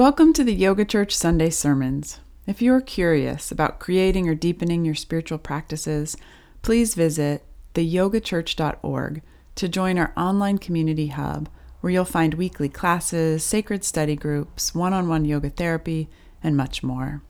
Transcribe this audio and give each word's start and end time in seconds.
Welcome 0.00 0.32
to 0.32 0.44
the 0.44 0.54
Yoga 0.54 0.86
Church 0.86 1.14
Sunday 1.14 1.50
Sermons. 1.50 2.20
If 2.46 2.62
you're 2.62 2.80
curious 2.80 3.52
about 3.52 3.80
creating 3.80 4.30
or 4.30 4.34
deepening 4.34 4.82
your 4.82 4.94
spiritual 4.94 5.36
practices, 5.36 6.16
please 6.62 6.94
visit 6.94 7.44
theyogachurch.org 7.74 9.20
to 9.56 9.68
join 9.68 9.98
our 9.98 10.14
online 10.16 10.56
community 10.56 11.08
hub 11.08 11.50
where 11.82 11.92
you'll 11.92 12.06
find 12.06 12.32
weekly 12.32 12.70
classes, 12.70 13.44
sacred 13.44 13.84
study 13.84 14.16
groups, 14.16 14.74
one 14.74 14.94
on 14.94 15.06
one 15.06 15.26
yoga 15.26 15.50
therapy, 15.50 16.08
and 16.42 16.56
much 16.56 16.82
more. 16.82 17.20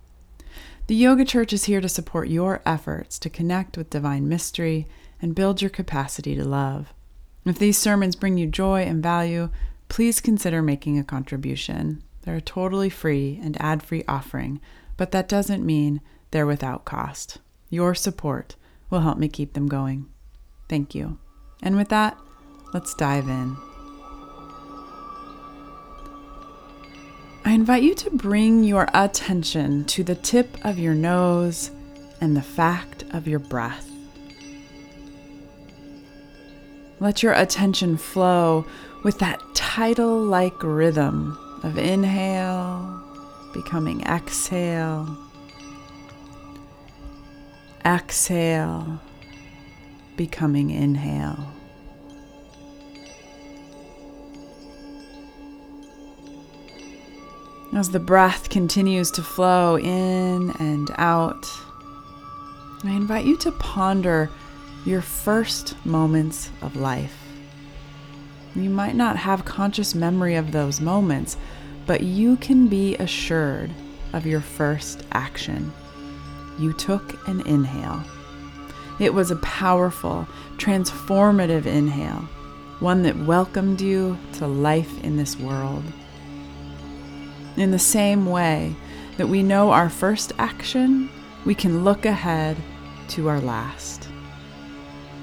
The 0.86 0.94
Yoga 0.94 1.24
Church 1.24 1.52
is 1.52 1.64
here 1.64 1.80
to 1.80 1.88
support 1.88 2.28
your 2.28 2.62
efforts 2.64 3.18
to 3.18 3.28
connect 3.28 3.76
with 3.76 3.90
divine 3.90 4.28
mystery 4.28 4.86
and 5.20 5.34
build 5.34 5.60
your 5.60 5.70
capacity 5.70 6.36
to 6.36 6.44
love. 6.44 6.94
If 7.44 7.58
these 7.58 7.78
sermons 7.78 8.14
bring 8.14 8.38
you 8.38 8.46
joy 8.46 8.82
and 8.82 9.02
value, 9.02 9.50
please 9.88 10.20
consider 10.20 10.62
making 10.62 11.00
a 11.00 11.02
contribution. 11.02 12.04
They're 12.22 12.36
a 12.36 12.40
totally 12.40 12.90
free 12.90 13.40
and 13.42 13.60
ad 13.60 13.82
free 13.82 14.04
offering, 14.06 14.60
but 14.96 15.10
that 15.12 15.28
doesn't 15.28 15.64
mean 15.64 16.00
they're 16.30 16.46
without 16.46 16.84
cost. 16.84 17.38
Your 17.70 17.94
support 17.94 18.56
will 18.90 19.00
help 19.00 19.18
me 19.18 19.28
keep 19.28 19.54
them 19.54 19.68
going. 19.68 20.08
Thank 20.68 20.94
you. 20.94 21.18
And 21.62 21.76
with 21.76 21.88
that, 21.88 22.16
let's 22.72 22.94
dive 22.94 23.28
in. 23.28 23.56
I 27.44 27.52
invite 27.52 27.82
you 27.82 27.94
to 27.96 28.10
bring 28.10 28.64
your 28.64 28.86
attention 28.92 29.84
to 29.86 30.04
the 30.04 30.14
tip 30.14 30.64
of 30.64 30.78
your 30.78 30.94
nose 30.94 31.70
and 32.20 32.36
the 32.36 32.42
fact 32.42 33.04
of 33.12 33.26
your 33.26 33.38
breath. 33.38 33.90
Let 37.00 37.22
your 37.22 37.32
attention 37.32 37.96
flow 37.96 38.66
with 39.04 39.18
that 39.20 39.40
tidal 39.54 40.20
like 40.22 40.62
rhythm 40.62 41.38
of 41.62 41.78
inhale 41.78 43.02
becoming 43.52 44.02
exhale, 44.02 45.16
exhale 47.84 49.00
becoming 50.16 50.70
inhale. 50.70 51.52
As 57.72 57.90
the 57.90 58.00
breath 58.00 58.50
continues 58.50 59.10
to 59.12 59.22
flow 59.22 59.78
in 59.78 60.50
and 60.58 60.90
out, 60.98 61.46
I 62.84 62.90
invite 62.90 63.24
you 63.24 63.36
to 63.38 63.52
ponder 63.52 64.28
your 64.84 65.00
first 65.00 65.74
moments 65.86 66.50
of 66.62 66.74
life. 66.76 67.19
You 68.54 68.68
might 68.68 68.96
not 68.96 69.16
have 69.16 69.44
conscious 69.44 69.94
memory 69.94 70.34
of 70.34 70.50
those 70.50 70.80
moments, 70.80 71.36
but 71.86 72.02
you 72.02 72.36
can 72.36 72.66
be 72.66 72.96
assured 72.96 73.70
of 74.12 74.26
your 74.26 74.40
first 74.40 75.04
action. 75.12 75.72
You 76.58 76.72
took 76.72 77.28
an 77.28 77.46
inhale. 77.46 78.02
It 78.98 79.14
was 79.14 79.30
a 79.30 79.36
powerful, 79.36 80.26
transformative 80.56 81.64
inhale, 81.64 82.28
one 82.80 83.02
that 83.04 83.16
welcomed 83.16 83.80
you 83.80 84.18
to 84.34 84.46
life 84.46 85.02
in 85.04 85.16
this 85.16 85.38
world. 85.38 85.84
In 87.56 87.70
the 87.70 87.78
same 87.78 88.26
way 88.26 88.74
that 89.16 89.28
we 89.28 89.42
know 89.42 89.70
our 89.70 89.88
first 89.88 90.32
action, 90.38 91.08
we 91.44 91.54
can 91.54 91.84
look 91.84 92.04
ahead 92.04 92.56
to 93.08 93.28
our 93.28 93.40
last. 93.40 94.08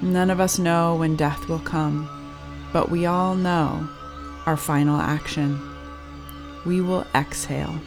None 0.00 0.30
of 0.30 0.40
us 0.40 0.58
know 0.58 0.94
when 0.94 1.14
death 1.14 1.48
will 1.48 1.58
come 1.58 2.17
but 2.72 2.90
we 2.90 3.06
all 3.06 3.34
know 3.34 3.88
our 4.46 4.56
final 4.56 5.00
action. 5.00 5.60
We 6.64 6.80
will 6.80 7.06
exhale. 7.14 7.80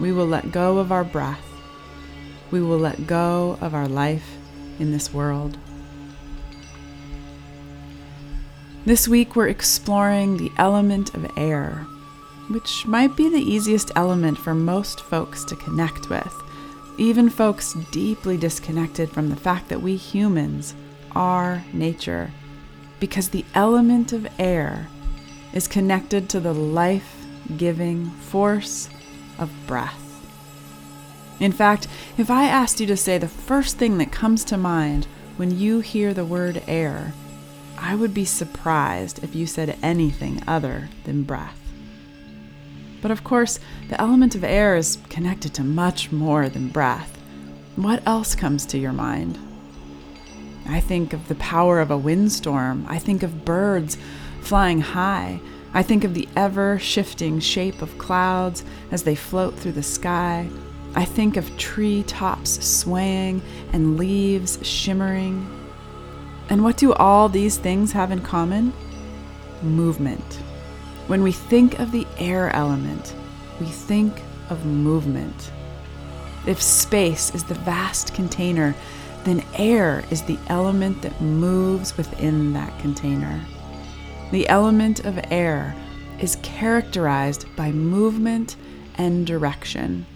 We 0.00 0.12
will 0.12 0.26
let 0.26 0.52
go 0.52 0.78
of 0.78 0.92
our 0.92 1.04
breath. 1.04 1.44
We 2.50 2.60
will 2.60 2.78
let 2.78 3.06
go 3.06 3.58
of 3.60 3.74
our 3.74 3.88
life 3.88 4.36
in 4.78 4.92
this 4.92 5.12
world. 5.12 5.56
This 8.84 9.08
week, 9.08 9.34
we're 9.34 9.48
exploring 9.48 10.36
the 10.36 10.52
element 10.58 11.14
of 11.14 11.30
air, 11.38 11.86
which 12.50 12.84
might 12.84 13.16
be 13.16 13.30
the 13.30 13.38
easiest 13.38 13.90
element 13.96 14.36
for 14.36 14.54
most 14.54 15.00
folks 15.00 15.42
to 15.44 15.56
connect 15.56 16.10
with, 16.10 16.34
even 16.98 17.30
folks 17.30 17.74
deeply 17.90 18.36
disconnected 18.36 19.10
from 19.10 19.30
the 19.30 19.36
fact 19.36 19.68
that 19.70 19.80
we 19.80 19.96
humans 19.96 20.74
are 21.14 21.64
nature 21.72 22.30
because 23.00 23.28
the 23.30 23.44
element 23.54 24.12
of 24.12 24.26
air 24.38 24.88
is 25.52 25.68
connected 25.68 26.28
to 26.28 26.40
the 26.40 26.54
life 26.54 27.24
giving 27.56 28.10
force 28.10 28.88
of 29.38 29.50
breath. 29.66 30.00
In 31.40 31.52
fact, 31.52 31.88
if 32.16 32.30
I 32.30 32.44
asked 32.44 32.80
you 32.80 32.86
to 32.86 32.96
say 32.96 33.18
the 33.18 33.28
first 33.28 33.76
thing 33.76 33.98
that 33.98 34.12
comes 34.12 34.44
to 34.44 34.56
mind 34.56 35.06
when 35.36 35.58
you 35.58 35.80
hear 35.80 36.14
the 36.14 36.24
word 36.24 36.62
air, 36.66 37.12
I 37.76 37.94
would 37.94 38.14
be 38.14 38.24
surprised 38.24 39.22
if 39.22 39.34
you 39.34 39.46
said 39.46 39.76
anything 39.82 40.42
other 40.46 40.88
than 41.04 41.24
breath. 41.24 41.60
But 43.02 43.10
of 43.10 43.24
course, 43.24 43.58
the 43.88 44.00
element 44.00 44.34
of 44.34 44.44
air 44.44 44.76
is 44.76 44.98
connected 45.10 45.52
to 45.54 45.64
much 45.64 46.10
more 46.10 46.48
than 46.48 46.68
breath. 46.68 47.18
What 47.76 48.02
else 48.06 48.34
comes 48.34 48.64
to 48.66 48.78
your 48.78 48.92
mind? 48.92 49.38
I 50.66 50.80
think 50.80 51.12
of 51.12 51.28
the 51.28 51.34
power 51.36 51.80
of 51.80 51.90
a 51.90 51.98
windstorm. 51.98 52.86
I 52.88 52.98
think 52.98 53.22
of 53.22 53.44
birds 53.44 53.98
flying 54.40 54.80
high. 54.80 55.40
I 55.72 55.82
think 55.82 56.04
of 56.04 56.14
the 56.14 56.28
ever 56.36 56.78
shifting 56.78 57.40
shape 57.40 57.82
of 57.82 57.98
clouds 57.98 58.64
as 58.90 59.02
they 59.02 59.14
float 59.14 59.54
through 59.58 59.72
the 59.72 59.82
sky. 59.82 60.48
I 60.94 61.04
think 61.04 61.36
of 61.36 61.56
tree 61.56 62.04
tops 62.04 62.64
swaying 62.64 63.42
and 63.72 63.98
leaves 63.98 64.64
shimmering. 64.66 65.46
And 66.48 66.62
what 66.62 66.76
do 66.76 66.92
all 66.92 67.28
these 67.28 67.58
things 67.58 67.90
have 67.92 68.12
in 68.12 68.20
common? 68.20 68.72
Movement. 69.62 70.38
When 71.08 71.22
we 71.22 71.32
think 71.32 71.80
of 71.80 71.90
the 71.90 72.06
air 72.18 72.54
element, 72.54 73.14
we 73.58 73.66
think 73.66 74.22
of 74.50 74.64
movement. 74.64 75.50
If 76.46 76.62
space 76.62 77.34
is 77.34 77.44
the 77.44 77.54
vast 77.54 78.14
container 78.14 78.74
then 79.24 79.44
air 79.54 80.04
is 80.10 80.22
the 80.22 80.38
element 80.48 81.02
that 81.02 81.20
moves 81.20 81.96
within 81.96 82.52
that 82.52 82.78
container. 82.78 83.40
The 84.30 84.48
element 84.48 85.04
of 85.04 85.18
air 85.30 85.74
is 86.18 86.36
characterized 86.42 87.46
by 87.56 87.72
movement 87.72 88.56
and 88.96 89.26
direction. 89.26 90.06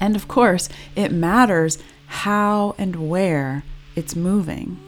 And 0.00 0.16
of 0.16 0.28
course, 0.28 0.68
it 0.96 1.12
matters 1.12 1.78
how 2.06 2.74
and 2.78 3.08
where 3.08 3.62
it's 3.96 4.16
moving. 4.16 4.78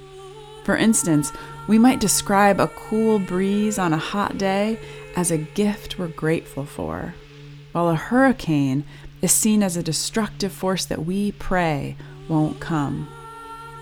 For 0.65 0.77
instance, 0.77 1.33
we 1.69 1.79
might 1.79 2.01
describe 2.01 2.61
a 2.61 2.69
cool 2.69 3.19
breeze 3.19 3.79
on 3.79 3.93
a 3.93 3.99
hot 3.99 4.39
day 4.39 4.79
as 5.15 5.31
a 5.31 5.39
gift 5.39 5.99
we're 5.99 6.09
grateful 6.09 6.65
for, 6.65 7.15
while 7.73 7.89
a 7.89 7.95
hurricane 7.95 8.85
is 9.23 9.33
seen 9.33 9.63
as 9.63 9.77
a 9.77 9.83
destructive 9.83 10.53
force 10.53 10.85
that 10.85 11.07
we 11.07 11.33
pray 11.33 11.97
won't 12.29 12.61
come. 12.61 13.09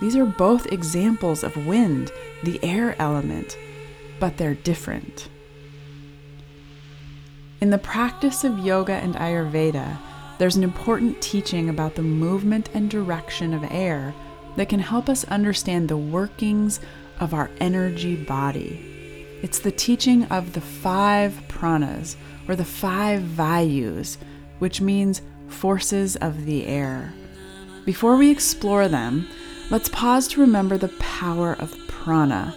These 0.00 0.16
are 0.16 0.26
both 0.26 0.72
examples 0.72 1.42
of 1.42 1.66
wind, 1.66 2.10
the 2.42 2.62
air 2.62 2.96
element, 2.98 3.56
but 4.20 4.36
they're 4.36 4.54
different. 4.54 5.28
In 7.60 7.70
the 7.70 7.78
practice 7.78 8.44
of 8.44 8.58
yoga 8.58 8.94
and 8.94 9.14
Ayurveda, 9.14 9.98
there's 10.38 10.56
an 10.56 10.64
important 10.64 11.22
teaching 11.22 11.68
about 11.68 11.94
the 11.94 12.02
movement 12.02 12.68
and 12.74 12.90
direction 12.90 13.54
of 13.54 13.64
air 13.70 14.14
that 14.56 14.68
can 14.68 14.80
help 14.80 15.08
us 15.08 15.24
understand 15.24 15.88
the 15.88 15.96
workings 15.96 16.80
of 17.20 17.32
our 17.32 17.50
energy 17.60 18.16
body. 18.16 19.26
It's 19.42 19.58
the 19.58 19.70
teaching 19.70 20.24
of 20.24 20.52
the 20.52 20.60
five 20.60 21.40
pranas, 21.48 22.16
or 22.48 22.56
the 22.56 22.64
five 22.64 23.22
vayus, 23.22 24.18
which 24.58 24.80
means 24.80 25.22
forces 25.48 26.16
of 26.16 26.46
the 26.46 26.66
air. 26.66 27.12
Before 27.84 28.16
we 28.16 28.30
explore 28.30 28.88
them, 28.88 29.28
let's 29.70 29.88
pause 29.88 30.28
to 30.28 30.40
remember 30.40 30.76
the 30.76 30.88
power 30.88 31.54
of 31.54 31.76
prana, 31.88 32.54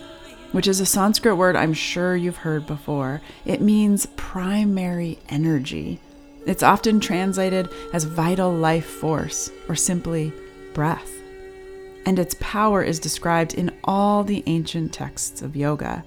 which 0.51 0.67
is 0.67 0.79
a 0.79 0.85
Sanskrit 0.85 1.37
word 1.37 1.55
I'm 1.55 1.73
sure 1.73 2.15
you've 2.15 2.37
heard 2.37 2.65
before. 2.65 3.21
It 3.45 3.61
means 3.61 4.07
primary 4.15 5.19
energy. 5.29 5.99
It's 6.45 6.63
often 6.63 6.99
translated 6.99 7.69
as 7.93 8.05
vital 8.05 8.51
life 8.51 8.85
force 8.85 9.51
or 9.67 9.75
simply 9.75 10.31
breath. 10.73 11.11
And 12.05 12.19
its 12.19 12.37
power 12.39 12.81
is 12.81 12.99
described 12.99 13.53
in 13.53 13.77
all 13.83 14.23
the 14.23 14.43
ancient 14.45 14.93
texts 14.93 15.41
of 15.41 15.57
yoga. 15.57 16.05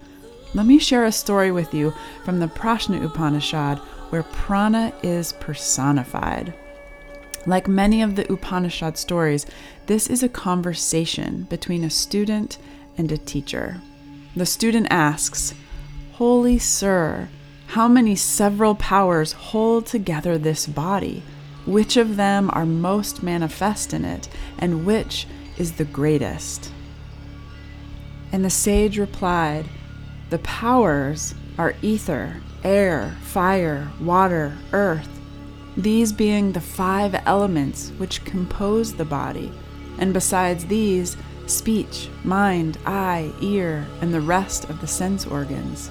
Let 0.55 0.67
me 0.67 0.79
share 0.79 1.05
a 1.05 1.12
story 1.12 1.53
with 1.53 1.75
you 1.75 1.93
from 2.25 2.41
the 2.41 2.49
Prashna 2.49 3.05
Upanishad 3.05 3.79
where 4.08 4.23
prana 4.25 4.93
is 5.03 5.32
personified. 5.35 6.55
Like 7.46 7.66
many 7.66 8.02
of 8.02 8.16
the 8.16 8.31
Upanishad 8.31 8.98
stories, 8.98 9.46
this 9.87 10.08
is 10.08 10.22
a 10.22 10.28
conversation 10.28 11.44
between 11.48 11.84
a 11.84 11.90
student 11.90 12.58
and 12.98 13.10
a 13.10 13.16
teacher. 13.16 13.81
The 14.37 14.44
student 14.44 14.88
asks, 14.90 15.54
Holy 16.12 16.58
Sir, 16.58 17.28
How 17.69 17.88
many 17.88 18.14
several 18.14 18.75
powers 18.75 19.32
hold 19.32 19.87
together 19.87 20.37
this 20.37 20.66
body? 20.66 21.22
Which 21.64 21.96
of 21.96 22.16
them 22.16 22.50
are 22.52 22.66
most 22.66 23.22
manifest 23.22 23.94
in 23.94 24.04
it, 24.04 24.28
and 24.58 24.84
which 24.84 25.26
is 25.56 25.72
the 25.72 25.84
greatest? 25.84 26.70
And 28.32 28.44
the 28.44 28.50
sage 28.50 28.98
replied, 28.98 29.66
The 30.28 30.38
powers 30.38 31.34
are 31.58 31.75
ether, 31.81 32.36
air, 32.64 33.16
fire, 33.22 33.90
water, 33.98 34.56
earth, 34.72 35.19
these 35.82 36.12
being 36.12 36.53
the 36.53 36.61
five 36.61 37.15
elements 37.27 37.91
which 37.99 38.25
compose 38.25 38.94
the 38.94 39.05
body, 39.05 39.53
and 39.99 40.12
besides 40.12 40.67
these, 40.67 41.17
speech, 41.47 42.09
mind, 42.25 42.79
eye, 42.87 43.32
ear, 43.41 43.87
and 44.00 44.15
the 44.15 44.21
rest 44.21 44.69
of 44.71 44.81
the 44.81 44.87
sense 44.87 45.27
organs. 45.27 45.91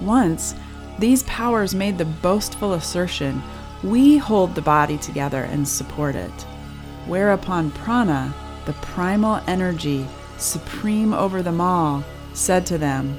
Once, 0.00 0.54
these 0.98 1.22
powers 1.24 1.74
made 1.74 1.98
the 1.98 2.04
boastful 2.04 2.74
assertion, 2.74 3.42
We 3.82 4.18
hold 4.18 4.54
the 4.54 4.62
body 4.62 4.98
together 4.98 5.44
and 5.44 5.66
support 5.66 6.14
it. 6.14 6.46
Whereupon 7.06 7.70
Prana, 7.70 8.34
the 8.66 8.74
primal 8.74 9.40
energy, 9.46 10.06
supreme 10.38 11.12
over 11.12 11.42
them 11.42 11.60
all, 11.60 12.04
said 12.34 12.66
to 12.66 12.78
them, 12.78 13.18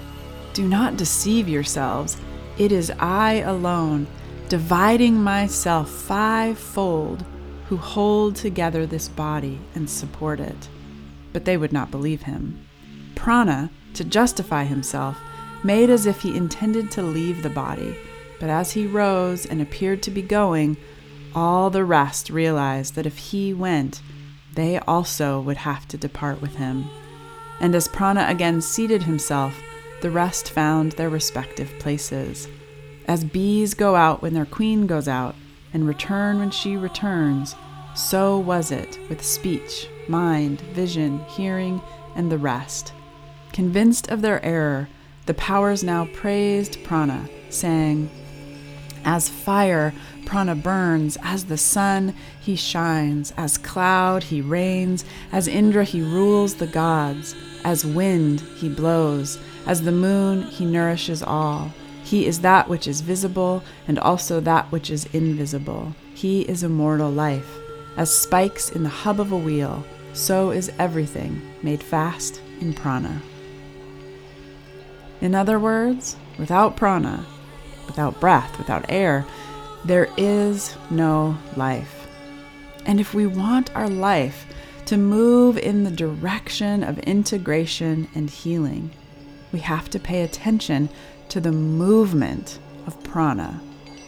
Do 0.53 0.67
not 0.67 0.97
deceive 0.97 1.49
yourselves. 1.49 2.17
It 2.57 2.71
is 2.71 2.91
I 2.99 3.35
alone, 3.35 4.07
dividing 4.53 5.15
myself 5.15 5.89
fivefold, 5.89 7.25
who 7.65 7.75
hold 7.75 8.35
together 8.35 8.85
this 8.85 9.09
body 9.09 9.59
and 9.73 9.89
support 9.89 10.39
it. 10.39 10.69
But 11.33 11.45
they 11.45 11.57
would 11.57 11.73
not 11.73 11.89
believe 11.89 12.21
him. 12.21 12.63
Prana, 13.15 13.71
to 13.95 14.03
justify 14.03 14.65
himself, 14.65 15.17
made 15.63 15.89
as 15.89 16.05
if 16.05 16.21
he 16.21 16.37
intended 16.37 16.91
to 16.91 17.01
leave 17.01 17.41
the 17.41 17.49
body, 17.49 17.95
but 18.39 18.47
as 18.47 18.73
he 18.73 18.85
rose 18.85 19.43
and 19.47 19.59
appeared 19.59 20.03
to 20.03 20.11
be 20.11 20.21
going, 20.21 20.77
all 21.33 21.71
the 21.71 21.83
rest 21.83 22.29
realized 22.29 22.93
that 22.93 23.07
if 23.07 23.17
he 23.17 23.55
went, 23.55 24.03
they 24.53 24.77
also 24.77 25.41
would 25.41 25.57
have 25.57 25.87
to 25.87 25.97
depart 25.97 26.43
with 26.43 26.57
him. 26.57 26.87
And 27.59 27.73
as 27.73 27.87
Prana 27.87 28.27
again 28.29 28.61
seated 28.61 29.01
himself, 29.01 29.59
the 30.01 30.11
rest 30.11 30.51
found 30.51 30.91
their 30.91 31.09
respective 31.09 31.73
places. 31.79 32.47
As 33.07 33.23
bees 33.23 33.73
go 33.73 33.95
out 33.95 34.21
when 34.21 34.33
their 34.33 34.45
queen 34.45 34.87
goes 34.87 35.07
out, 35.07 35.35
and 35.73 35.87
return 35.87 36.39
when 36.39 36.51
she 36.51 36.77
returns, 36.77 37.55
so 37.95 38.37
was 38.37 38.71
it 38.71 38.99
with 39.09 39.23
speech, 39.23 39.87
mind, 40.07 40.61
vision, 40.61 41.19
hearing, 41.25 41.81
and 42.15 42.31
the 42.31 42.37
rest. 42.37 42.93
Convinced 43.51 44.09
of 44.09 44.21
their 44.21 44.43
error, 44.45 44.87
the 45.25 45.33
powers 45.33 45.83
now 45.83 46.07
praised 46.13 46.83
Prana, 46.83 47.29
saying, 47.49 48.09
As 49.03 49.29
fire, 49.29 49.93
Prana 50.25 50.55
burns, 50.55 51.17
as 51.21 51.45
the 51.45 51.57
sun, 51.57 52.15
he 52.39 52.55
shines, 52.55 53.33
as 53.37 53.57
cloud, 53.57 54.23
he 54.23 54.41
rains, 54.41 55.05
as 55.31 55.47
Indra, 55.47 55.83
he 55.83 56.01
rules 56.01 56.55
the 56.55 56.67
gods, 56.67 57.35
as 57.63 57.85
wind, 57.85 58.41
he 58.57 58.69
blows, 58.69 59.39
as 59.65 59.83
the 59.83 59.91
moon, 59.91 60.43
he 60.43 60.65
nourishes 60.65 61.21
all. 61.21 61.71
He 62.13 62.27
is 62.27 62.41
that 62.41 62.69
which 62.69 62.87
is 62.87 63.01
visible, 63.01 63.63
and 63.87 63.97
also 63.97 64.39
that 64.41 64.71
which 64.71 64.91
is 64.91 65.07
invisible. 65.13 65.95
He 66.13 66.41
is 66.41 66.61
immortal 66.61 67.09
life. 67.09 67.57
As 67.97 68.15
spikes 68.15 68.69
in 68.69 68.83
the 68.83 68.89
hub 68.89 69.19
of 69.19 69.31
a 69.31 69.35
wheel, 69.35 69.83
so 70.13 70.51
is 70.51 70.71
everything 70.77 71.41
made 71.63 71.81
fast 71.81 72.39
in 72.61 72.75
prana. 72.75 73.19
In 75.21 75.33
other 75.33 75.57
words, 75.57 76.15
without 76.37 76.77
prana, 76.77 77.25
without 77.87 78.19
breath, 78.19 78.59
without 78.59 78.85
air, 78.89 79.25
there 79.83 80.07
is 80.15 80.77
no 80.91 81.35
life. 81.55 82.05
And 82.85 82.99
if 82.99 83.15
we 83.15 83.25
want 83.25 83.75
our 83.75 83.89
life 83.89 84.45
to 84.85 84.97
move 84.97 85.57
in 85.57 85.83
the 85.83 85.89
direction 85.89 86.83
of 86.83 86.99
integration 86.99 88.07
and 88.13 88.29
healing, 88.29 88.91
we 89.51 89.61
have 89.61 89.89
to 89.89 89.99
pay 89.99 90.21
attention 90.21 90.89
to 91.33 91.41
the 91.41 91.51
movement 91.51 92.59
of 92.85 93.03
prana, 93.03 93.59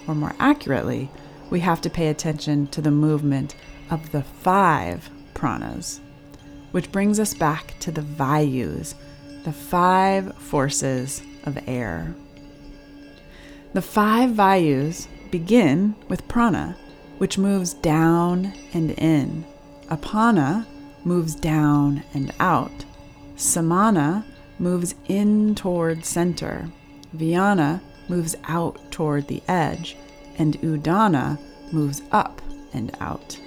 or 0.08 0.14
more 0.14 0.36
accurately, 0.38 1.10
we 1.50 1.60
have 1.60 1.82
to 1.82 1.90
pay 1.90 2.10
attention 2.10 2.68
to 2.68 2.84
the 2.84 2.92
movement 2.92 3.56
of 3.90 4.12
the 4.12 4.22
five 4.22 5.10
pranas, 5.34 6.02
which 6.70 6.92
brings 6.92 7.20
us 7.20 7.34
back 7.34 7.74
to 7.80 7.90
the 7.90 8.04
vayus, 8.04 8.94
the 9.44 9.52
five 9.52 10.36
forces 10.36 11.24
of 11.46 11.58
air. 11.66 12.14
The 13.74 13.82
five 13.82 14.30
vayus 14.30 15.08
begin 15.32 15.96
with 16.08 16.28
prana, 16.28 16.78
which 17.18 17.40
moves 17.40 17.74
down 17.74 18.54
and 18.72 18.92
in. 18.92 19.44
Apana 19.88 20.68
moves 21.04 21.34
down 21.34 22.04
and 22.14 22.32
out. 22.40 22.86
Samana 23.36 24.24
moves 24.60 24.94
in 25.08 25.56
toward 25.56 26.06
center. 26.06 26.70
Vyana 27.18 27.82
moves 28.08 28.36
out 28.46 28.80
toward 28.92 29.28
the 29.28 29.42
edge. 29.48 29.98
And 30.38 30.60
Udana 30.62 31.40
moves 31.72 32.02
up 32.12 32.42
and 32.74 32.96
out. 33.00 33.40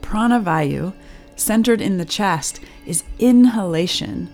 Pranavayu, 0.00 0.92
centered 1.34 1.80
in 1.80 1.98
the 1.98 2.04
chest, 2.04 2.60
is 2.86 3.02
inhalation, 3.18 4.32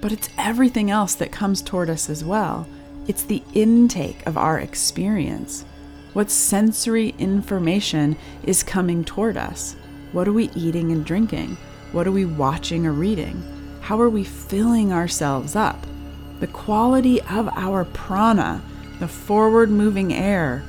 but 0.00 0.12
it's 0.12 0.28
everything 0.36 0.90
else 0.90 1.14
that 1.14 1.32
comes 1.32 1.62
toward 1.62 1.88
us 1.88 2.10
as 2.10 2.22
well. 2.22 2.66
It's 3.08 3.22
the 3.22 3.42
intake 3.54 4.26
of 4.26 4.36
our 4.36 4.58
experience. 4.58 5.64
What 6.12 6.30
sensory 6.30 7.14
information 7.18 8.16
is 8.44 8.62
coming 8.62 9.04
toward 9.04 9.36
us? 9.36 9.74
What 10.12 10.28
are 10.28 10.32
we 10.32 10.50
eating 10.54 10.92
and 10.92 11.04
drinking? 11.04 11.56
What 11.92 12.06
are 12.06 12.12
we 12.12 12.24
watching 12.24 12.86
or 12.86 12.92
reading? 12.92 13.42
How 13.80 14.00
are 14.00 14.10
we 14.10 14.24
filling 14.24 14.92
ourselves 14.92 15.56
up? 15.56 15.86
The 16.40 16.46
quality 16.48 17.20
of 17.22 17.48
our 17.56 17.84
prana, 17.84 18.60
the 18.98 19.08
forward 19.08 19.70
moving 19.70 20.12
air, 20.12 20.62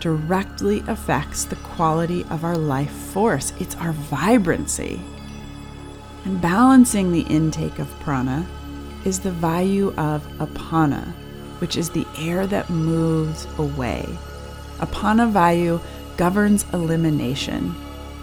directly 0.00 0.82
affects 0.88 1.44
the 1.44 1.56
quality 1.56 2.24
of 2.28 2.44
our 2.44 2.56
life 2.56 2.90
force. 2.90 3.52
It's 3.60 3.76
our 3.76 3.92
vibrancy. 3.92 5.00
And 6.24 6.40
balancing 6.40 7.12
the 7.12 7.22
intake 7.22 7.78
of 7.78 7.88
prana 8.00 8.46
is 9.04 9.20
the 9.20 9.30
vayu 9.30 9.96
of 9.96 10.26
apana, 10.38 11.12
which 11.60 11.76
is 11.76 11.90
the 11.90 12.06
air 12.18 12.46
that 12.48 12.70
moves 12.70 13.46
away. 13.58 14.06
Apana 14.78 15.30
vayu 15.30 15.80
governs 16.16 16.64
elimination. 16.72 17.74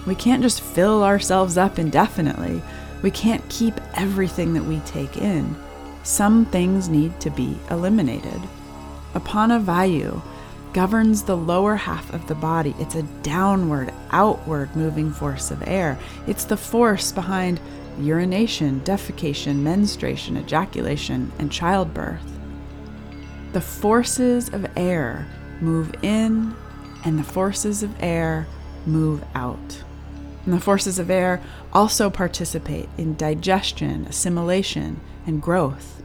We 0.05 0.15
can't 0.15 0.41
just 0.41 0.61
fill 0.61 1.03
ourselves 1.03 1.57
up 1.57 1.79
indefinitely. 1.79 2.61
We 3.01 3.11
can't 3.11 3.47
keep 3.49 3.79
everything 3.95 4.53
that 4.53 4.65
we 4.65 4.79
take 4.79 5.17
in. 5.17 5.55
Some 6.03 6.45
things 6.45 6.89
need 6.89 7.19
to 7.19 7.29
be 7.29 7.59
eliminated. 7.69 8.41
Apana 9.13 9.63
vayu 9.63 10.21
governs 10.73 11.23
the 11.23 11.37
lower 11.37 11.75
half 11.75 12.13
of 12.13 12.27
the 12.27 12.35
body. 12.35 12.75
It's 12.79 12.95
a 12.95 13.03
downward, 13.23 13.93
outward 14.11 14.75
moving 14.75 15.11
force 15.11 15.51
of 15.51 15.67
air. 15.67 15.97
It's 16.27 16.45
the 16.45 16.57
force 16.57 17.11
behind 17.11 17.59
urination, 17.99 18.81
defecation, 18.81 19.57
menstruation, 19.57 20.37
ejaculation, 20.37 21.31
and 21.39 21.51
childbirth. 21.51 22.39
The 23.51 23.61
forces 23.61 24.49
of 24.49 24.67
air 24.77 25.27
move 25.59 25.93
in, 26.03 26.55
and 27.03 27.17
the 27.17 27.23
forces 27.23 27.81
of 27.83 27.95
air 28.01 28.47
move 28.85 29.23
out. 29.33 29.83
And 30.45 30.53
the 30.53 30.59
forces 30.59 30.99
of 30.99 31.09
air 31.09 31.41
also 31.73 32.09
participate 32.09 32.89
in 32.97 33.15
digestion, 33.15 34.05
assimilation, 34.05 35.01
and 35.25 35.41
growth. 35.41 36.01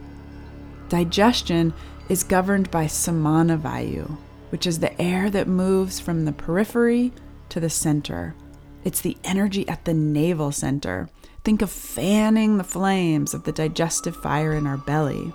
Digestion 0.89 1.73
is 2.09 2.23
governed 2.23 2.69
by 2.69 2.87
samana 2.87 3.57
vayu, 3.57 4.17
which 4.49 4.67
is 4.67 4.79
the 4.79 4.99
air 5.01 5.29
that 5.29 5.47
moves 5.47 5.99
from 5.99 6.25
the 6.25 6.31
periphery 6.31 7.11
to 7.49 7.59
the 7.59 7.69
center. 7.69 8.35
It's 8.83 9.01
the 9.01 9.17
energy 9.23 9.67
at 9.67 9.85
the 9.85 9.93
navel 9.93 10.51
center. 10.51 11.09
Think 11.43 11.61
of 11.61 11.71
fanning 11.71 12.57
the 12.57 12.63
flames 12.63 13.33
of 13.33 13.43
the 13.43 13.51
digestive 13.51 14.15
fire 14.15 14.53
in 14.53 14.67
our 14.67 14.77
belly. 14.77 15.33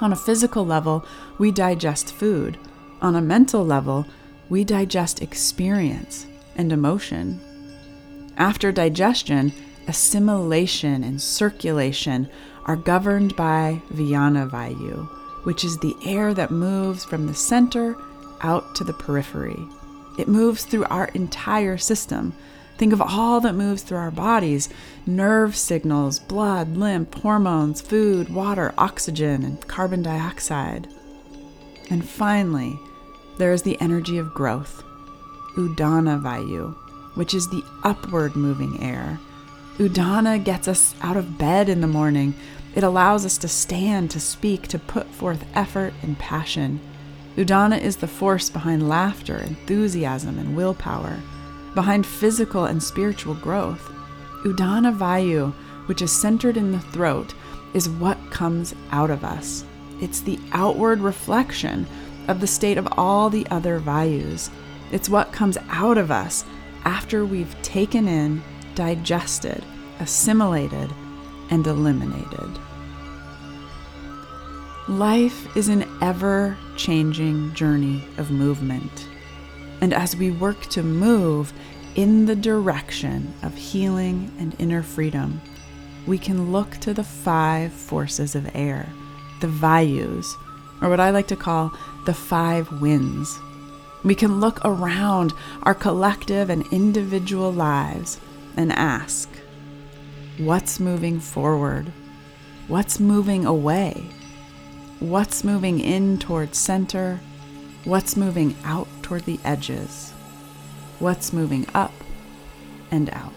On 0.00 0.12
a 0.12 0.16
physical 0.16 0.64
level, 0.64 1.04
we 1.38 1.50
digest 1.50 2.12
food. 2.12 2.58
On 3.00 3.16
a 3.16 3.20
mental 3.20 3.64
level, 3.64 4.06
we 4.48 4.64
digest 4.64 5.22
experience 5.22 6.26
and 6.56 6.72
emotion. 6.72 7.40
After 8.36 8.72
digestion, 8.72 9.52
assimilation 9.88 11.02
and 11.02 11.20
circulation 11.20 12.28
are 12.64 12.76
governed 12.76 13.34
by 13.36 13.82
Vyana 13.92 14.48
Vayu, 14.48 15.08
which 15.44 15.64
is 15.64 15.78
the 15.78 15.96
air 16.04 16.32
that 16.34 16.50
moves 16.50 17.04
from 17.04 17.26
the 17.26 17.34
center 17.34 17.96
out 18.42 18.74
to 18.74 18.84
the 18.84 18.92
periphery. 18.92 19.66
It 20.18 20.28
moves 20.28 20.64
through 20.64 20.84
our 20.84 21.06
entire 21.08 21.78
system. 21.78 22.34
Think 22.78 22.92
of 22.92 23.00
all 23.00 23.40
that 23.40 23.54
moves 23.54 23.82
through 23.82 23.98
our 23.98 24.10
bodies 24.10 24.68
nerve 25.06 25.56
signals, 25.56 26.18
blood, 26.18 26.76
lymph, 26.76 27.14
hormones, 27.14 27.80
food, 27.80 28.32
water, 28.32 28.74
oxygen, 28.78 29.44
and 29.44 29.66
carbon 29.68 30.02
dioxide. 30.02 30.88
And 31.90 32.08
finally, 32.08 32.78
there 33.38 33.52
is 33.52 33.62
the 33.62 33.80
energy 33.80 34.18
of 34.18 34.34
growth, 34.34 34.82
Udana 35.56 36.20
Vayu, 36.20 36.74
which 37.14 37.34
is 37.34 37.48
the 37.48 37.64
upward 37.82 38.36
moving 38.36 38.82
air. 38.82 39.18
Udana 39.78 40.42
gets 40.42 40.68
us 40.68 40.94
out 41.00 41.16
of 41.16 41.38
bed 41.38 41.68
in 41.68 41.80
the 41.80 41.86
morning. 41.86 42.34
It 42.74 42.84
allows 42.84 43.24
us 43.24 43.38
to 43.38 43.48
stand, 43.48 44.10
to 44.10 44.20
speak, 44.20 44.68
to 44.68 44.78
put 44.78 45.06
forth 45.08 45.46
effort 45.54 45.94
and 46.02 46.18
passion. 46.18 46.80
Udana 47.36 47.80
is 47.80 47.96
the 47.96 48.06
force 48.06 48.50
behind 48.50 48.88
laughter, 48.88 49.38
enthusiasm, 49.38 50.38
and 50.38 50.54
willpower, 50.54 51.18
behind 51.74 52.06
physical 52.06 52.66
and 52.66 52.82
spiritual 52.82 53.34
growth. 53.34 53.90
Udana 54.44 54.94
Vayu, 54.94 55.52
which 55.86 56.02
is 56.02 56.12
centered 56.12 56.58
in 56.58 56.72
the 56.72 56.80
throat, 56.80 57.34
is 57.72 57.88
what 57.88 58.18
comes 58.30 58.74
out 58.90 59.10
of 59.10 59.24
us. 59.24 59.64
It's 60.02 60.20
the 60.20 60.38
outward 60.52 61.00
reflection 61.00 61.86
of 62.28 62.40
the 62.40 62.46
state 62.46 62.76
of 62.76 62.88
all 62.98 63.30
the 63.30 63.46
other 63.50 63.80
Vayus. 63.80 64.50
It's 64.90 65.08
what 65.08 65.32
comes 65.32 65.56
out 65.70 65.96
of 65.96 66.10
us 66.10 66.44
after 66.84 67.24
we've 67.24 67.60
taken 67.62 68.06
in, 68.06 68.42
digested, 68.74 69.64
assimilated, 70.00 70.90
and 71.50 71.66
eliminated. 71.66 72.58
Life 74.88 75.56
is 75.56 75.68
an 75.68 75.86
ever 76.00 76.56
changing 76.76 77.54
journey 77.54 78.04
of 78.18 78.30
movement. 78.30 79.08
And 79.80 79.92
as 79.94 80.16
we 80.16 80.30
work 80.30 80.62
to 80.70 80.82
move 80.82 81.52
in 81.94 82.26
the 82.26 82.36
direction 82.36 83.32
of 83.42 83.54
healing 83.54 84.32
and 84.38 84.56
inner 84.58 84.82
freedom, 84.82 85.40
we 86.06 86.18
can 86.18 86.50
look 86.50 86.70
to 86.78 86.92
the 86.94 87.04
five 87.04 87.72
forces 87.72 88.34
of 88.34 88.50
air, 88.54 88.88
the 89.40 89.46
Vayus, 89.46 90.26
or 90.80 90.88
what 90.88 91.00
I 91.00 91.10
like 91.10 91.28
to 91.28 91.36
call 91.36 91.72
the 92.06 92.14
five 92.14 92.80
winds. 92.80 93.38
We 94.02 94.16
can 94.16 94.40
look 94.40 94.60
around 94.64 95.32
our 95.62 95.74
collective 95.74 96.50
and 96.50 96.66
individual 96.72 97.52
lives 97.52 98.18
and 98.56 98.72
ask, 98.72 99.28
what's 100.38 100.80
moving 100.80 101.20
forward? 101.20 101.92
What's 102.68 103.00
moving 103.00 103.44
away? 103.44 104.06
What's 105.00 105.44
moving 105.44 105.80
in 105.80 106.18
toward 106.18 106.54
center? 106.54 107.20
What's 107.84 108.16
moving 108.16 108.56
out 108.64 108.88
toward 109.02 109.24
the 109.24 109.40
edges? 109.44 110.12
What's 110.98 111.32
moving 111.32 111.66
up 111.74 111.92
and 112.90 113.10
out? 113.10 113.32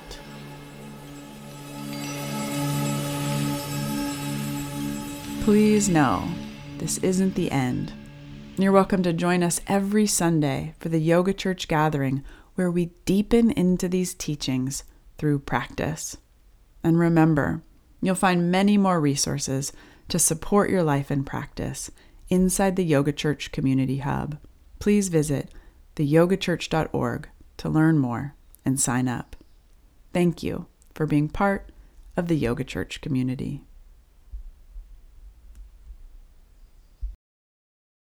Please 5.43 5.89
know 5.89 6.29
this 6.77 6.98
isn't 7.00 7.36
the 7.36 7.51
end. 7.51 7.93
You're 8.57 8.72
welcome 8.72 9.03
to 9.03 9.13
join 9.13 9.43
us 9.43 9.62
every 9.67 10.07
Sunday 10.07 10.75
for 10.79 10.89
the 10.89 11.00
Yoga 11.00 11.34
Church 11.34 11.67
gathering 11.67 12.24
where 12.55 12.72
we 12.72 12.91
deepen 13.05 13.51
into 13.51 13.89
these 13.89 14.13
teachings 14.13 14.84
through 15.17 15.39
practice. 15.39 16.17
And 16.84 17.00
remember, 17.00 17.62
you'll 18.01 18.15
find 18.15 18.51
many 18.51 18.77
more 18.77 19.00
resources 19.00 19.72
to 20.10 20.19
support 20.19 20.69
your 20.69 20.84
life 20.84 21.10
and 21.10 21.25
practice 21.25 21.89
inside 22.29 22.75
the 22.75 22.86
Yoga 22.86 23.12
Church 23.12 23.51
Community 23.51 23.98
Hub. 23.98 24.38
Please 24.79 25.10
visit 25.10 25.50
theyogachurch.org 25.95 27.29
to 27.57 27.69
learn 27.69 27.98
more 27.98 28.36
and 28.63 28.79
sign 28.79 29.07
up. 29.07 29.36
Thank 30.13 30.43
you 30.43 30.67
for 30.93 31.05
being 31.05 31.29
part 31.29 31.72
of 32.17 32.27
the 32.27 32.38
Yoga 32.38 32.63
Church 32.63 33.01
community. 33.01 33.65